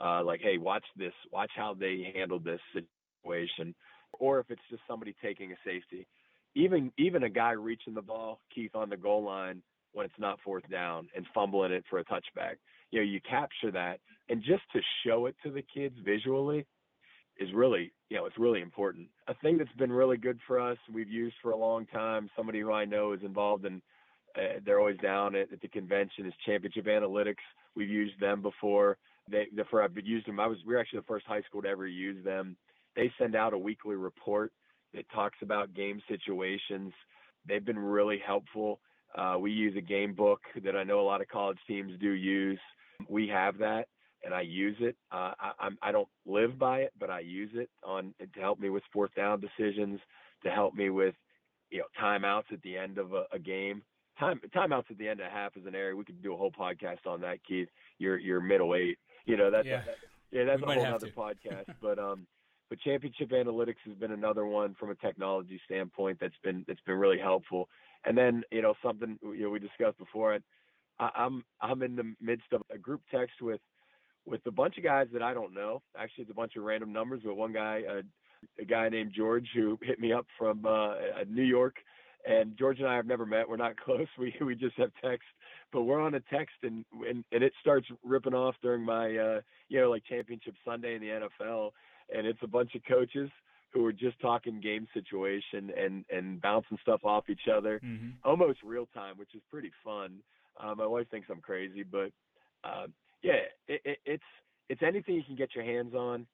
[0.00, 1.12] Uh, like, hey, watch this.
[1.32, 3.74] Watch how they handled this situation.
[4.18, 6.06] Or if it's just somebody taking a safety,
[6.54, 10.38] even even a guy reaching the ball, Keith, on the goal line when it's not
[10.44, 12.56] fourth down and fumbling it for a touchback.
[12.90, 16.66] You know, you capture that, and just to show it to the kids visually
[17.38, 19.08] is really, you know, it's really important.
[19.28, 22.28] A thing that's been really good for us, we've used for a long time.
[22.36, 23.80] Somebody who I know is involved in,
[24.36, 27.36] uh, they're always down at, at the convention is Championship Analytics.
[27.74, 28.98] We've used them before.
[29.30, 30.40] They, the, for I've used them.
[30.40, 32.54] I was we are actually the first high school to ever use them.
[32.96, 34.52] They send out a weekly report
[34.92, 36.92] that talks about game situations.
[37.48, 38.80] They've been really helpful.
[39.16, 42.10] Uh, we use a game book that I know a lot of college teams do
[42.10, 42.60] use.
[43.08, 43.88] We have that
[44.24, 44.96] and I use it.
[45.10, 48.58] Uh, I, I'm, I don't live by it, but I use it on to help
[48.58, 50.00] me with fourth down decisions,
[50.44, 51.14] to help me with,
[51.70, 53.82] you know, timeouts at the end of a, a game.
[54.18, 56.52] Time timeouts at the end of half is an area we could do a whole
[56.52, 57.68] podcast on that, Keith.
[57.98, 59.96] Your your middle eight, you know that's yeah, that,
[60.30, 61.64] yeah that's we a whole other podcast.
[61.82, 62.26] but um,
[62.68, 66.96] but championship analytics has been another one from a technology standpoint that's been that's been
[66.96, 67.68] really helpful.
[68.04, 70.38] And then you know something you know we discussed before.
[70.98, 73.60] I, I'm I'm in the midst of a group text with
[74.26, 75.82] with a bunch of guys that I don't know.
[75.96, 78.02] Actually, it's a bunch of random numbers, but one guy, uh,
[78.60, 80.94] a guy named George, who hit me up from uh,
[81.28, 81.76] New York,
[82.26, 83.48] and George and I have never met.
[83.48, 84.06] We're not close.
[84.18, 85.26] We we just have text,
[85.72, 89.40] but we're on a text, and and, and it starts ripping off during my uh,
[89.68, 91.70] you know like championship Sunday in the NFL,
[92.14, 93.30] and it's a bunch of coaches
[93.72, 98.10] who are just talking game situation and and bouncing stuff off each other, mm-hmm.
[98.24, 100.18] almost real time, which is pretty fun.
[100.60, 102.12] Uh, my wife thinks I'm crazy, but
[102.64, 102.86] uh,
[103.22, 104.22] yeah, it, it, it's
[104.68, 106.26] it's anything you can get your hands on.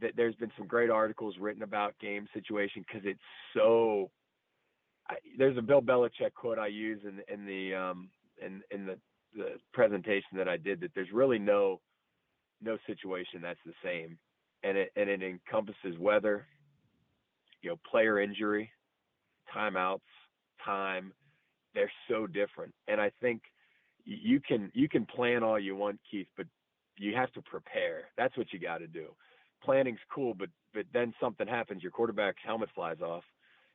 [0.00, 3.20] That there's been some great articles written about game situation because it's
[3.54, 4.10] so.
[5.10, 8.08] I, there's a Bill Belichick quote I use in in the um
[8.44, 8.98] in in the
[9.34, 11.80] the presentation that I did that there's really no
[12.62, 14.18] no situation that's the same,
[14.62, 16.46] and it and it encompasses weather,
[17.60, 18.70] you know, player injury,
[19.54, 20.00] timeouts,
[20.64, 21.12] time.
[21.74, 23.42] They're so different, and I think
[24.04, 26.46] you can you can plan all you want, Keith, but
[26.98, 28.04] you have to prepare.
[28.16, 29.08] That's what you got to do.
[29.64, 31.82] Planning's cool, but but then something happens.
[31.82, 33.24] Your quarterback's helmet flies off,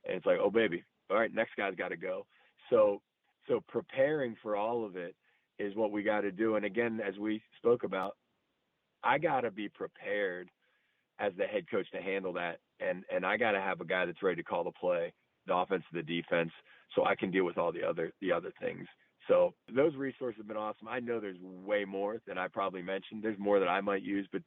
[0.05, 2.25] and it's like, oh baby, all right, next guy's got to go.
[2.69, 3.01] So
[3.47, 5.15] so preparing for all of it
[5.59, 6.55] is what we got to do.
[6.55, 8.15] And again, as we spoke about,
[9.03, 10.49] I got to be prepared
[11.19, 14.05] as the head coach to handle that, and and I got to have a guy
[14.05, 15.13] that's ready to call the play,
[15.47, 16.51] the offense, the defense,
[16.95, 18.87] so I can deal with all the other the other things.
[19.27, 20.87] So those resources have been awesome.
[20.87, 23.23] I know there's way more than I probably mentioned.
[23.23, 24.41] There's more that I might use, but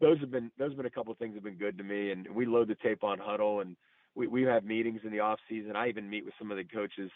[0.00, 1.84] those have been those have been a couple of things that have been good to
[1.84, 2.10] me.
[2.10, 3.76] And we load the tape on huddle, and
[4.14, 5.76] we we have meetings in the off season.
[5.76, 7.10] I even meet with some of the coaches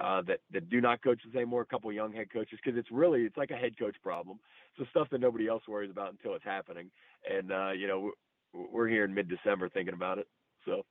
[0.00, 1.62] uh, that that do not coach the same more.
[1.62, 4.38] A couple of young head coaches because it's really it's like a head coach problem.
[4.70, 6.90] It's the stuff that nobody else worries about until it's happening.
[7.30, 8.10] And uh, you know
[8.54, 10.26] we're, we're here in mid December thinking about it.
[10.64, 10.84] So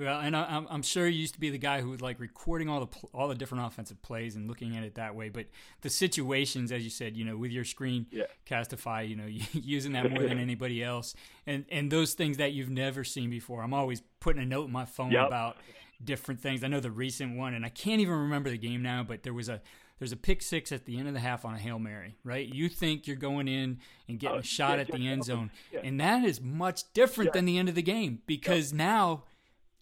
[0.00, 2.70] well, and I, am sure you used to be the guy who was like recording
[2.70, 5.28] all the all the different offensive plays and looking at it that way.
[5.28, 5.46] But
[5.82, 8.24] the situations, as you said, you know, with your screen yeah.
[8.48, 11.14] castify, you know, using that more than anybody else,
[11.46, 13.62] and and those things that you've never seen before.
[13.62, 15.26] I'm always putting a note in my phone yep.
[15.26, 15.58] about
[16.02, 16.64] different things.
[16.64, 19.34] I know the recent one, and I can't even remember the game now, but there
[19.34, 19.60] was a
[19.98, 22.48] there's a pick six at the end of the half on a hail mary, right?
[22.48, 25.50] You think you're going in and getting oh, a shot yeah, at the end zone,
[25.70, 25.80] yeah.
[25.84, 29.24] and that is much different than the end of the game because now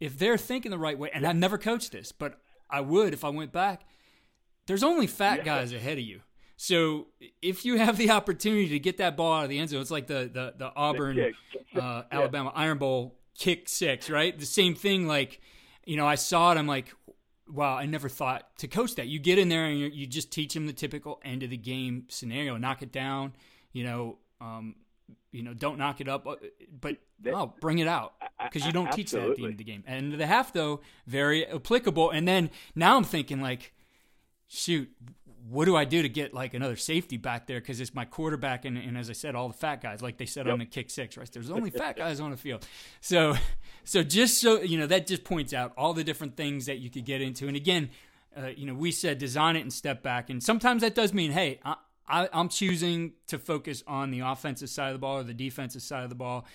[0.01, 2.41] if they're thinking the right way, and I've never coached this, but
[2.71, 3.83] I would if I went back.
[4.67, 5.45] There's only fat yeah.
[5.45, 6.21] guys ahead of you.
[6.57, 7.07] So
[7.41, 9.91] if you have the opportunity to get that ball out of the end zone, it's
[9.91, 11.35] like the the, the Auburn
[11.75, 14.39] uh, Alabama Iron Bowl kick six, right?
[14.39, 15.07] The same thing.
[15.07, 15.41] Like
[15.87, 16.59] you know, I saw it.
[16.59, 16.93] I'm like,
[17.49, 19.07] wow, I never thought to coach that.
[19.07, 22.05] You get in there and you just teach them the typical end of the game
[22.09, 23.35] scenario, knock it down.
[23.73, 24.75] You know, um,
[25.33, 26.37] you know, don't knock it up, uh,
[26.81, 26.97] but
[27.27, 29.85] oh, bring it out because you don't teach that at the end of the game.
[29.87, 32.11] And the half, though, very applicable.
[32.11, 33.73] And then now I'm thinking like,
[34.47, 34.91] shoot,
[35.49, 37.61] what do I do to get like another safety back there?
[37.61, 40.27] Because it's my quarterback, and, and, as I said, all the fat guys, like they
[40.27, 40.53] said yep.
[40.53, 41.31] on the kick six, right?
[41.31, 42.67] There's only fat guys on the field.
[43.01, 43.35] So,
[43.85, 46.91] so just so you know, that just points out all the different things that you
[46.91, 47.49] could get into.
[47.49, 47.91] And again,
[48.37, 51.33] uh, you know, we said design it and step back, and sometimes that does mean,
[51.33, 51.77] hey, I,
[52.09, 55.83] I, I'm choosing to focus on the offensive side of the ball or the defensive
[55.83, 56.47] side of the ball.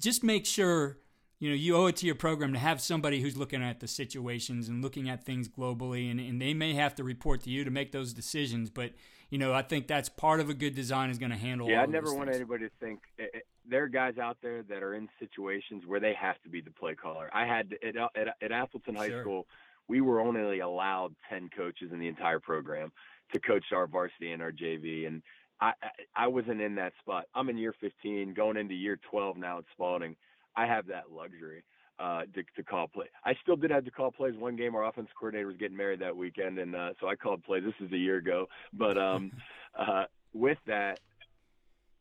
[0.00, 0.98] Just make sure
[1.42, 3.88] you know you owe it to your program to have somebody who's looking at the
[3.88, 7.64] situations and looking at things globally and, and they may have to report to you
[7.64, 8.92] to make those decisions but
[9.28, 11.82] you know i think that's part of a good design is going to handle yeah
[11.82, 12.36] i never want things.
[12.36, 15.98] anybody to think it, it, there are guys out there that are in situations where
[15.98, 19.22] they have to be the play caller i had at, at, at appleton high sure.
[19.22, 19.46] school
[19.88, 22.92] we were only allowed 10 coaches in the entire program
[23.32, 25.22] to coach our varsity and our jv and
[25.60, 25.74] I,
[26.16, 27.26] I wasn't in that spot.
[27.36, 30.16] I'm in year 15, going into year 12 now at Spalding
[30.56, 31.64] I have that luxury
[31.98, 33.06] uh, to, to call play.
[33.24, 34.36] I still did have to call plays.
[34.36, 37.44] One game, our offense coordinator was getting married that weekend, and uh, so I called
[37.44, 37.62] plays.
[37.64, 39.32] This is a year ago, but um,
[39.78, 40.04] uh,
[40.34, 41.00] with that,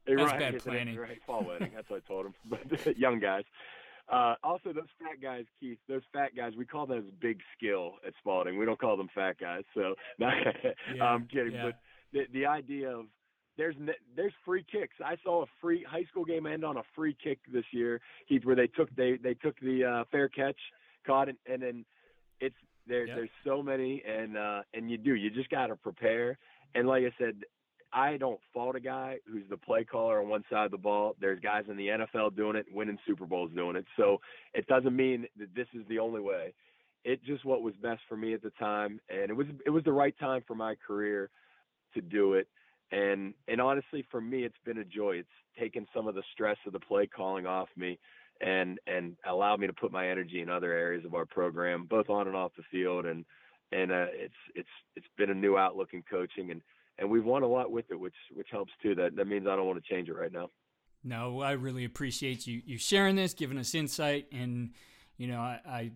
[0.08, 0.98] that's right, bad planning.
[0.98, 1.72] Right, fall wedding.
[1.76, 2.34] That's what I told him.
[2.50, 3.44] But young guys.
[4.12, 5.78] Uh, also, those fat guys, Keith.
[5.88, 8.57] Those fat guys, we call those big skill at Spalding.
[8.57, 9.64] We don't call them fat guys.
[9.74, 10.34] So, not,
[10.95, 11.53] yeah, I'm kidding.
[11.53, 11.66] Yeah.
[11.66, 11.76] But
[12.12, 13.05] the the idea of
[13.57, 13.76] there's
[14.16, 14.95] there's free kicks.
[15.03, 18.43] I saw a free high school game end on a free kick this year, Keith,
[18.43, 20.59] where they took they they took the uh, fair catch,
[21.05, 21.86] caught it, and then
[22.39, 22.55] it's
[22.88, 23.05] there.
[23.05, 23.16] Yep.
[23.16, 25.16] There's so many, and uh, and you do.
[25.16, 26.38] You just got to prepare.
[26.74, 27.36] And like I said,
[27.94, 31.16] I don't fault a guy who's the play caller on one side of the ball.
[31.20, 33.86] There's guys in the NFL doing it, winning Super Bowls doing it.
[33.98, 34.22] So
[34.54, 36.54] it doesn't mean that this is the only way.
[37.04, 39.84] It just what was best for me at the time, and it was it was
[39.84, 41.30] the right time for my career
[41.96, 42.48] to do it
[42.92, 45.30] and and honestly for me it's been a joy it's
[45.60, 47.98] taken some of the stress of the play calling off me
[48.42, 52.10] and and allowed me to put my energy in other areas of our program both
[52.10, 53.26] on and off the field and
[53.72, 56.62] and uh, it's it's it's been a new outlook in coaching and
[56.98, 58.96] and we've won a lot with it which which helps too.
[58.96, 60.50] That that means I don't want to change it right now.
[61.04, 64.72] No I really appreciate you you sharing this giving us insight and
[65.18, 65.92] you know I I,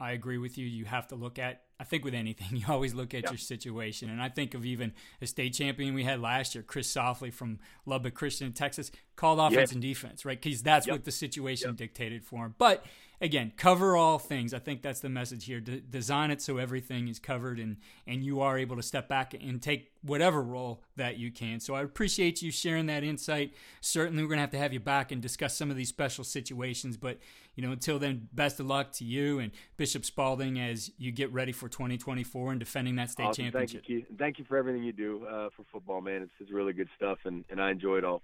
[0.00, 2.92] I agree with you you have to look at I think with anything, you always
[2.92, 3.32] look at yep.
[3.32, 4.10] your situation.
[4.10, 4.92] And I think of even
[5.22, 9.38] a state champion we had last year, Chris Softly from Lubbock Christian in Texas, called
[9.38, 9.72] offense yep.
[9.72, 10.40] and defense, right?
[10.40, 10.94] Because that's yep.
[10.94, 12.54] what the situation dictated for him.
[12.58, 12.84] But
[13.18, 14.52] again, cover all things.
[14.52, 15.60] I think that's the message here.
[15.60, 19.34] De- design it so everything is covered and and you are able to step back
[19.34, 21.60] and take whatever role that you can.
[21.60, 23.54] So I appreciate you sharing that insight.
[23.80, 26.98] Certainly, we're gonna have to have you back and discuss some of these special situations.
[26.98, 27.18] But
[27.60, 31.30] you know, until then, best of luck to you and Bishop Spalding as you get
[31.30, 33.44] ready for 2024 and defending that state awesome.
[33.44, 33.82] championship.
[33.82, 34.18] Thank you, Keith.
[34.18, 36.22] Thank you for everything you do uh, for football, man.
[36.22, 38.22] It's, it's really good stuff, and, and I enjoy it all.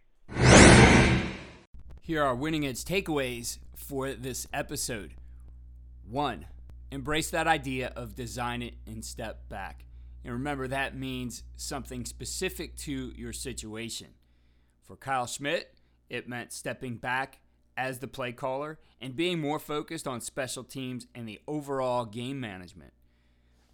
[2.01, 5.13] Here are winning edge takeaways for this episode.
[6.09, 6.47] One,
[6.91, 9.85] embrace that idea of design it and step back.
[10.25, 14.15] And remember, that means something specific to your situation.
[14.81, 15.75] For Kyle Schmitt,
[16.09, 17.41] it meant stepping back
[17.77, 22.41] as the play caller and being more focused on special teams and the overall game
[22.41, 22.93] management.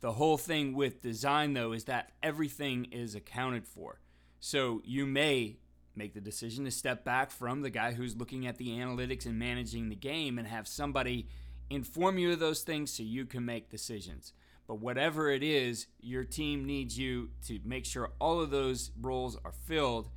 [0.01, 4.01] The whole thing with design, though, is that everything is accounted for.
[4.41, 5.59] So you may
[5.95, 9.39] make the decision to step back from the guy who's looking at the analytics and
[9.39, 11.29] managing the game and have somebody
[11.71, 14.33] inform you of those things so you can make decisions.
[14.67, 19.37] But whatever it is, your team needs you to make sure all of those roles
[19.45, 20.09] are filled.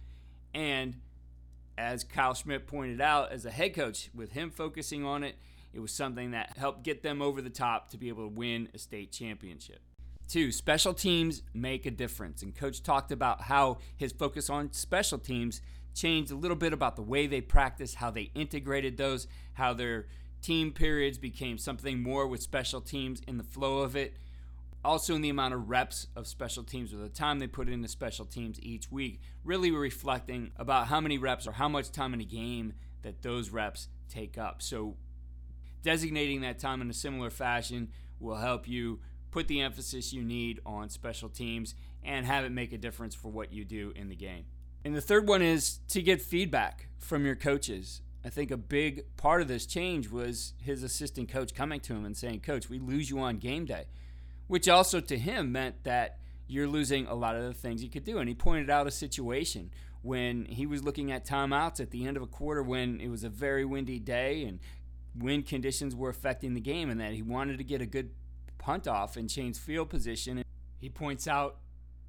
[0.53, 0.95] And
[1.78, 5.36] as Kyle Schmitt pointed out, as a head coach, with him focusing on it,
[5.73, 8.69] it was something that helped get them over the top to be able to win
[8.73, 9.80] a state championship.
[10.28, 12.41] Two, special teams make a difference.
[12.41, 15.61] And Coach talked about how his focus on special teams
[15.93, 20.07] changed a little bit about the way they practice, how they integrated those, how their
[20.41, 24.15] team periods became something more with special teams in the flow of it.
[24.86, 27.88] Also, in the amount of reps of special teams or the time they put into
[27.88, 32.21] special teams each week, really reflecting about how many reps or how much time in
[32.21, 34.61] a game that those reps take up.
[34.61, 34.95] So,
[35.81, 38.99] designating that time in a similar fashion will help you
[39.31, 41.73] put the emphasis you need on special teams
[42.03, 44.45] and have it make a difference for what you do in the game.
[44.86, 48.01] And the third one is to get feedback from your coaches.
[48.23, 52.05] I think a big part of this change was his assistant coach coming to him
[52.05, 53.86] and saying, Coach, we lose you on game day,
[54.47, 58.03] which also to him meant that you're losing a lot of the things you could
[58.03, 58.19] do.
[58.19, 59.71] And he pointed out a situation
[60.01, 63.23] when he was looking at timeouts at the end of a quarter when it was
[63.23, 64.59] a very windy day and
[65.17, 68.11] wind conditions were affecting the game, and that he wanted to get a good
[68.57, 70.43] punt off and change field position.
[70.79, 71.57] He points out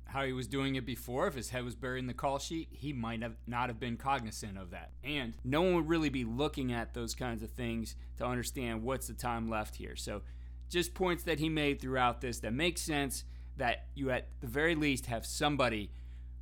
[0.06, 2.68] how he was doing it before, if his head was buried in the call sheet,
[2.70, 4.92] he might have not have been cognizant of that.
[5.02, 9.08] And no one would really be looking at those kinds of things to understand what's
[9.08, 9.96] the time left here.
[9.96, 10.22] So
[10.68, 13.24] just points that he made throughout this that make sense
[13.56, 15.90] that you at the very least have somebody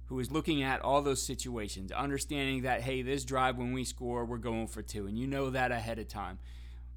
[0.06, 4.24] who is looking at all those situations, understanding that, hey, this drive when we score,
[4.24, 6.38] we're going for two, and you know that ahead of time.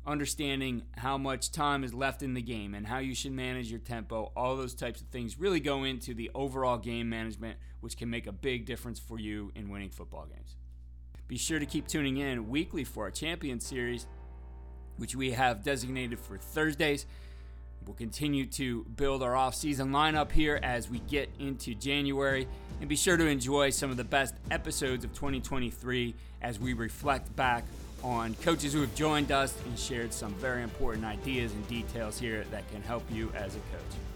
[0.06, 3.80] Understanding how much time is left in the game and how you should manage your
[3.80, 8.10] tempo, all those types of things really go into the overall game management, which can
[8.10, 10.56] make a big difference for you in winning football games.
[11.28, 14.08] Be sure to keep tuning in weekly for our Champion Series,
[14.98, 17.06] which we have designated for Thursdays.
[17.86, 22.48] We'll continue to build our off-season lineup here as we get into January,
[22.82, 27.34] and be sure to enjoy some of the best episodes of 2023 as we reflect
[27.36, 27.64] back
[28.04, 32.44] on coaches who have joined us and shared some very important ideas and details here
[32.52, 34.07] that can help you as a coach.